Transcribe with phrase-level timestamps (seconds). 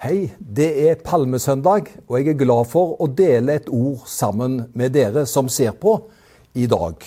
[0.00, 4.94] Hei, det er palmesøndag, og jeg er glad for å dele et ord sammen med
[4.94, 5.92] dere som ser på
[6.56, 7.04] i dag.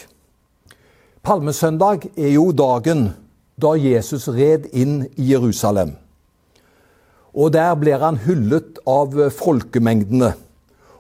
[1.26, 3.08] Palmesøndag er jo dagen
[3.58, 5.96] da Jesus red inn i Jerusalem.
[7.34, 10.30] Og der blir han hyllet av folkemengdene.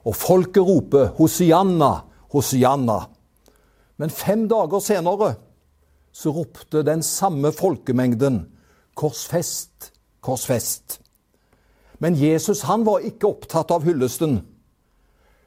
[0.01, 1.91] Og folket roper 'Hosianna,
[2.33, 3.05] Hosianna'.
[3.97, 5.35] Men fem dager senere
[6.11, 8.47] så ropte den samme folkemengden
[8.95, 11.02] 'Korsfest, korsfest'.
[12.03, 14.41] Men Jesus han var ikke opptatt av hyllesten.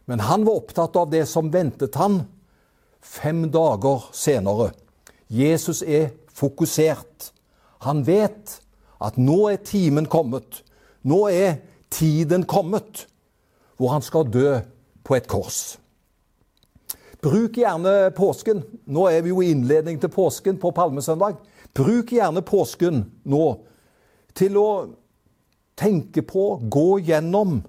[0.09, 2.23] Men han var opptatt av det som ventet han
[3.05, 4.71] fem dager senere.
[5.29, 7.31] Jesus er fokusert.
[7.85, 8.57] Han vet
[9.05, 10.63] at nå er timen kommet.
[11.05, 11.59] Nå er
[11.93, 13.05] tiden kommet
[13.77, 14.57] hvor han skal dø
[15.05, 15.77] på et kors.
[17.21, 18.63] Bruk gjerne påsken.
[18.87, 21.37] Nå er vi jo i innledning til påsken på palmesøndag.
[21.77, 23.45] Bruk gjerne påsken nå
[24.37, 24.71] til å
[25.77, 27.61] tenke på, gå gjennom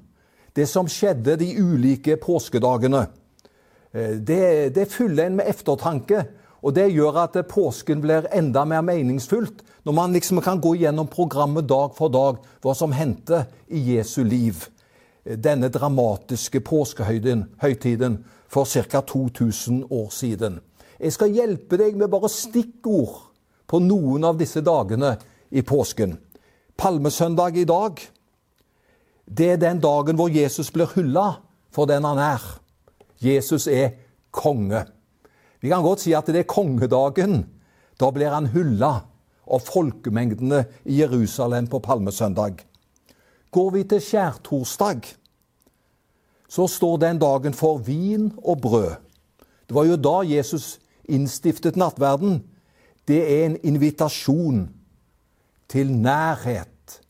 [0.55, 3.05] det som skjedde de ulike påskedagene.
[3.93, 6.23] Det, det fyller en med eftertanke,
[6.65, 9.61] og det gjør at påsken blir enda mer meningsfullt.
[9.85, 14.23] Når man liksom kan gå gjennom programmet dag for dag, hva som hendte i Jesu
[14.25, 14.65] liv.
[15.23, 19.01] Denne dramatiske påskehøytiden for ca.
[19.01, 20.59] 2000 år siden.
[20.99, 23.27] Jeg skal hjelpe deg med bare stikkord
[23.67, 25.17] på noen av disse dagene
[25.51, 26.17] i påsken.
[26.77, 27.99] Palmesøndag i dag,
[29.27, 31.41] det er den dagen hvor Jesus blir hylla
[31.73, 32.43] for den han er.
[33.19, 33.97] Jesus er
[34.31, 34.85] konge.
[35.59, 37.45] Vi kan godt si at det er kongedagen.
[37.99, 38.91] Da blir han hylla
[39.47, 42.61] av folkemengdene i Jerusalem på palmesøndag.
[43.51, 45.07] Går vi til skjærtorsdag,
[46.47, 48.95] så står den dagen for vin og brød.
[49.67, 50.77] Det var jo da Jesus
[51.09, 52.43] innstiftet nattverden.
[53.07, 54.67] Det er en invitasjon
[55.69, 57.01] til nærhet.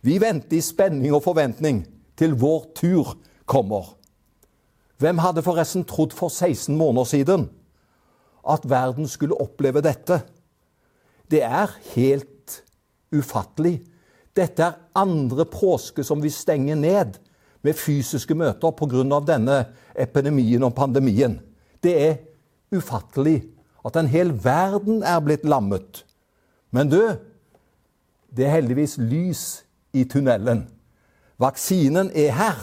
[0.00, 1.82] vi venter i spenning og forventning
[2.18, 3.16] til vår tur
[3.46, 3.92] kommer.
[5.02, 7.48] Hvem hadde forresten trodd for 16 måneder siden
[8.48, 10.22] at verden skulle oppleve dette?
[11.30, 12.62] Det er helt
[13.12, 13.80] ufattelig.
[14.36, 17.18] Dette er andre påske som vi stenger ned
[17.62, 19.20] med fysiske møter pga.
[19.20, 21.40] denne epidemien og pandemien.
[21.82, 22.16] Det er
[22.72, 23.42] ufattelig
[23.84, 26.04] at en hel verden er blitt lammet.
[26.70, 27.00] Men du,
[28.30, 30.66] det er heldigvis lys i tunnelen.
[31.38, 32.60] Vaksinen er her.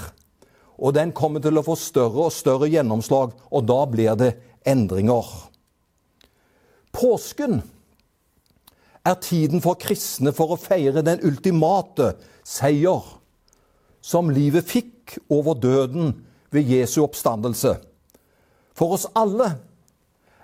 [0.79, 4.31] Og den kommer til å få større og større gjennomslag, og da blir det
[4.65, 5.27] endringer.
[6.95, 7.59] Påsken
[9.09, 12.13] er tiden for kristne for å feire den ultimate
[12.47, 13.05] seier
[14.01, 16.13] som livet fikk over døden
[16.53, 17.75] ved Jesu oppstandelse.
[18.77, 19.51] For oss alle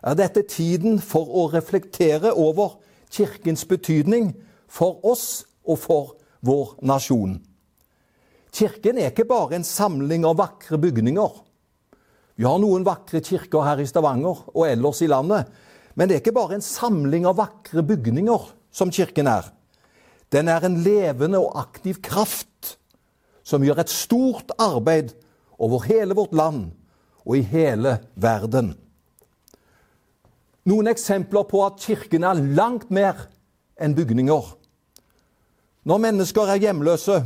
[0.05, 2.77] er dette tiden for å reflektere over
[3.15, 4.33] Kirkens betydning
[4.67, 6.15] for oss og for
[6.45, 7.39] vår nasjon.
[8.55, 11.31] Kirken er ikke bare en samling av vakre bygninger.
[12.35, 15.47] Vi har noen vakre kirker her i Stavanger og ellers i landet.
[15.95, 19.47] Men det er ikke bare en samling av vakre bygninger som kirken er.
[20.31, 22.75] Den er en levende og aktiv kraft
[23.45, 25.13] som gjør et stort arbeid
[25.61, 26.73] over hele vårt land
[27.23, 28.73] og i hele verden.
[30.65, 33.27] Noen eksempler på at Kirken er langt mer
[33.77, 34.47] enn bygninger.
[35.85, 37.19] Når mennesker er hjemløse,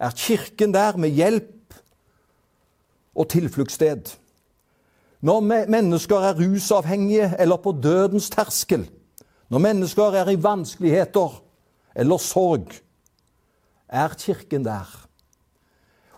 [0.00, 1.76] er Kirken der med hjelp
[3.14, 4.14] og tilfluktssted.
[5.20, 8.88] Når mennesker er rusavhengige eller på dødens terskel,
[9.50, 11.40] når mennesker er i vanskeligheter
[11.98, 12.70] eller sorg,
[13.90, 14.86] er Kirken der.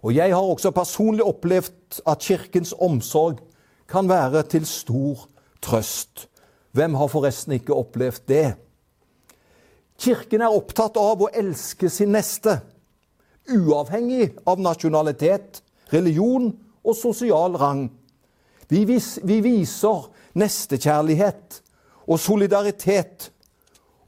[0.03, 3.41] Og jeg har også personlig opplevd at Kirkens omsorg
[3.89, 5.29] kan være til stor
[5.63, 6.29] trøst.
[6.73, 8.55] Hvem har forresten ikke opplevd det?
[9.99, 12.59] Kirken er opptatt av å elske sin neste,
[13.49, 15.63] uavhengig av nasjonalitet,
[15.93, 16.51] religion
[16.83, 17.87] og sosial rang.
[18.69, 21.62] Vi, vis, vi viser nestekjærlighet
[22.07, 23.31] og solidaritet,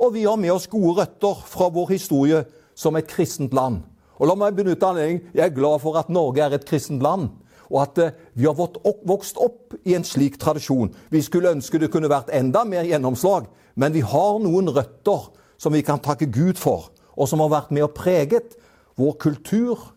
[0.00, 2.42] og vi har med oss gode røtter fra vår historie
[2.74, 3.82] som et kristent land.
[4.18, 5.30] Og la meg benytte anledningen.
[5.34, 7.30] Jeg er glad for at Norge er et kristent land,
[7.70, 10.92] og at eh, vi har vokst opp i en slik tradisjon.
[11.10, 15.74] Vi skulle ønske det kunne vært enda mer gjennomslag, men vi har noen røtter som
[15.74, 18.56] vi kan takke Gud for, og som har vært med og preget
[18.98, 19.90] vår kultur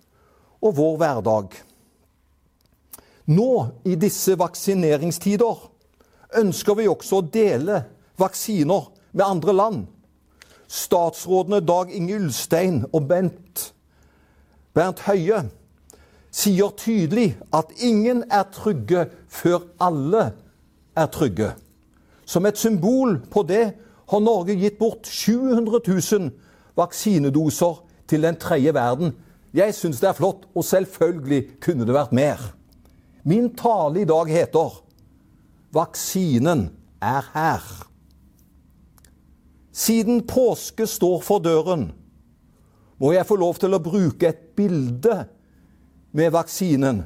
[0.62, 1.58] og vår hverdag.
[3.28, 3.52] Nå,
[3.84, 5.66] i disse vaksineringstider,
[6.40, 7.84] ønsker vi også å dele
[8.20, 9.86] vaksiner med andre land.
[10.68, 13.72] Statsrådene Dag Inge Ulstein og Bent
[14.76, 15.46] Bernt Høie
[16.38, 20.32] sier tydelig at ingen er trygge før alle
[20.98, 21.54] er trygge.
[22.28, 23.64] Som et symbol på det
[24.12, 26.30] har Norge gitt bort 700 000
[26.78, 29.16] vaksinedoser til den tredje verden.
[29.54, 32.44] Jeg syns det er flott, og selvfølgelig kunne det vært mer.
[33.24, 34.78] Min tale i dag heter
[35.78, 36.70] 'Vaksinen
[37.02, 37.86] er her'.
[39.72, 41.92] Siden påske står for døren,
[43.00, 45.28] må jeg få lov til å bruke et bilde
[46.18, 47.04] med vaksinen,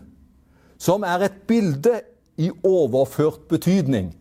[0.79, 1.97] som er et bilde
[2.39, 4.13] i overført betydning.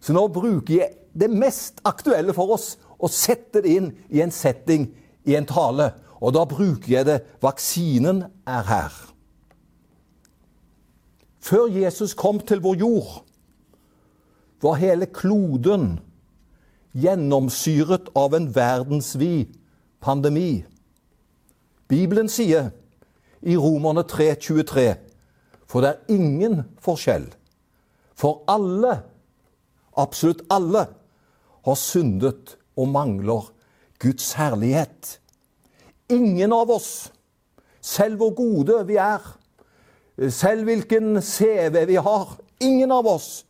[0.00, 4.32] Så nå bruker jeg det mest aktuelle for oss og setter det inn i en
[4.32, 4.88] setting,
[5.28, 5.90] i en tale.
[6.22, 8.96] Og da bruker jeg det vaksinen er her.
[11.44, 13.12] Før Jesus kom til vår jord,
[14.62, 15.96] var hele kloden
[16.92, 19.56] gjennomsyret av en verdensvid
[20.00, 20.64] pandemi.
[21.88, 22.70] Bibelen sier
[23.42, 24.94] i Romerne 3,23.:
[25.66, 27.26] For det er ingen forskjell.
[28.14, 29.00] For alle,
[29.96, 30.86] absolutt alle,
[31.64, 33.48] har syndet og mangler
[33.98, 35.18] Guds herlighet.
[36.10, 37.12] Ingen av oss,
[37.80, 39.22] selv hvor gode vi er,
[40.30, 43.44] selv hvilken CV vi har, ingen av oss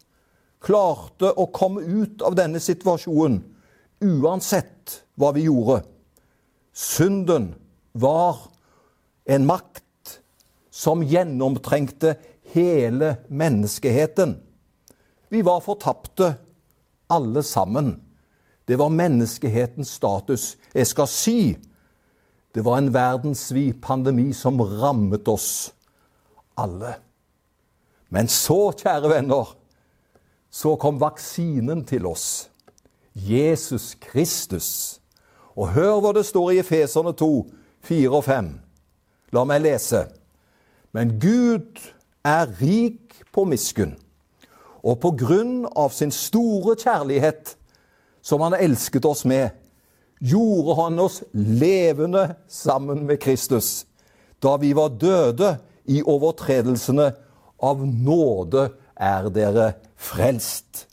[0.63, 3.41] klarte å komme ut av denne situasjonen
[4.03, 5.83] uansett hva vi gjorde.
[6.73, 7.53] Synden
[7.93, 8.39] var
[9.25, 10.19] en makt
[10.73, 12.17] som gjennomtrengte
[12.55, 14.39] hele menneskeheten.
[15.29, 16.35] Vi var fortapte,
[17.13, 18.01] alle sammen.
[18.65, 20.57] Det var menneskehetens status.
[20.73, 21.39] Jeg skal si
[22.53, 25.73] det var en verdensvid pandemi som rammet oss
[26.61, 26.95] alle.
[28.13, 29.55] Men så, kjære venner,
[30.53, 32.51] så kom vaksinen til oss.
[33.15, 35.01] Jesus Kristus.
[35.57, 37.31] Og hør hva det står i Efeserne 2,
[37.89, 38.53] 4 og 5.
[39.33, 40.05] La meg lese.
[40.93, 41.81] Men Gud
[42.25, 43.95] er rik på miskunn,
[44.85, 47.57] og på grunn av sin store kjærlighet,
[48.23, 49.55] som han elsket oss med,
[50.21, 53.87] gjorde han oss levende sammen med Kristus,
[54.43, 55.57] da vi var døde
[55.89, 57.13] i overtredelsene.
[57.63, 58.69] Av nåde
[58.99, 59.67] er dere
[60.03, 60.89] frelst.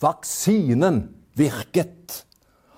[0.00, 2.24] Vaksinen virket.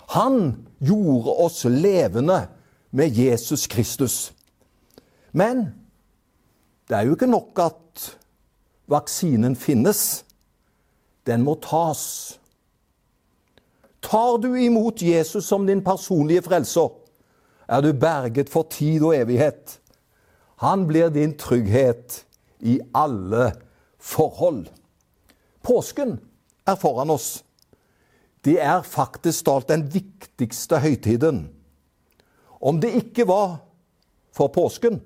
[0.09, 2.47] Han gjorde oss levende
[2.91, 4.33] med Jesus Kristus.
[5.33, 5.67] Men
[6.89, 8.07] det er jo ikke nok at
[8.91, 10.25] vaksinen finnes.
[11.27, 12.37] Den må tas.
[14.03, 16.93] Tar du imot Jesus som din personlige frelser,
[17.67, 19.81] er du berget for tid og evighet.
[20.63, 22.23] Han blir din trygghet
[22.61, 23.53] i alle
[23.99, 24.69] forhold.
[25.67, 26.19] Påsken
[26.67, 27.43] er foran oss.
[28.47, 31.49] Det er faktisk talt den viktigste høytiden.
[32.63, 33.59] Om det ikke var
[34.37, 35.01] for påsken,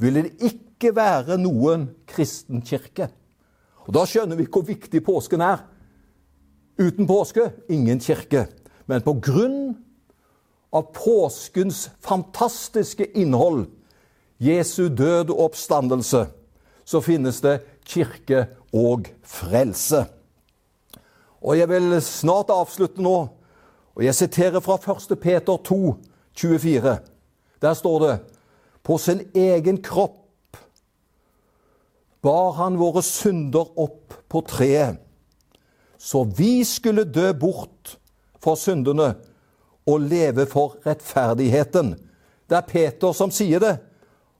[0.00, 3.10] ville det ikke være noen kristen kirke.
[3.86, 5.62] Og Da skjønner vi hvor viktig påsken er.
[6.80, 8.48] Uten påske ingen kirke.
[8.86, 9.76] Men på grunn
[10.72, 13.68] av påskens fantastiske innhold,
[14.40, 16.24] Jesu død og oppstandelse,
[16.84, 20.04] så finnes det kirke og frelse.
[21.40, 23.16] Og jeg vil snart avslutte nå,
[23.96, 25.18] og jeg siterer fra 1.
[25.20, 25.96] Peter 2,
[26.36, 26.98] 24.
[27.60, 28.18] Der står det
[28.82, 30.20] På sin egen kropp
[32.22, 35.00] bar han våre synder opp på treet,
[36.00, 37.96] så vi skulle dø bort
[38.40, 39.14] for syndene
[39.88, 41.94] og leve for rettferdigheten.
[42.48, 43.74] Det er Peter som sier det,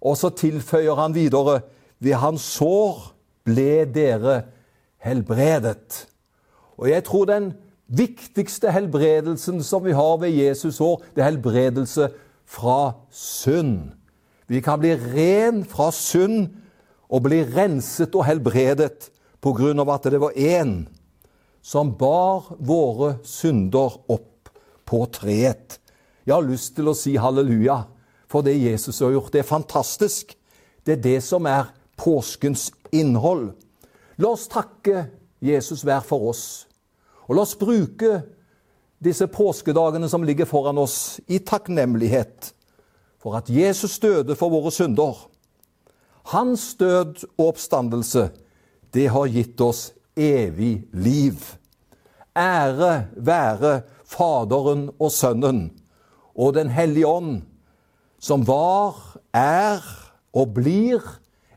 [0.00, 1.60] og så tilføyer han videre
[2.00, 3.10] ved hans sår
[3.46, 4.42] ble dere
[5.04, 6.06] helbredet.
[6.80, 7.52] Og jeg tror den
[7.90, 12.10] viktigste helbredelsen som vi har ved Jesus år, det er helbredelse
[12.48, 13.92] fra synd.
[14.50, 16.48] Vi kan bli ren fra synd
[17.10, 19.10] og bli renset og helbredet
[19.42, 20.84] på grunn av at det var én
[21.62, 24.50] som bar våre synder opp
[24.88, 25.78] på treet.
[26.26, 27.82] Jeg har lyst til å si halleluja
[28.30, 29.32] for det Jesus har gjort.
[29.32, 30.34] Det er fantastisk.
[30.86, 31.70] Det er det som er
[32.00, 33.52] påskens innhold.
[34.18, 35.06] La oss takke
[35.40, 36.44] Jesus hver for oss.
[37.28, 38.20] Og la oss bruke
[39.00, 42.52] disse påskedagene som ligger foran oss, i takknemlighet
[43.20, 45.16] for at Jesus døde for våre synder.
[46.32, 48.28] Hans død og oppstandelse,
[48.94, 51.38] det har gitt oss evig liv.
[52.36, 55.70] Ære være Faderen og Sønnen
[56.34, 57.42] og Den hellige ånd,
[58.18, 58.96] som var,
[59.34, 59.80] er
[60.32, 61.02] og blir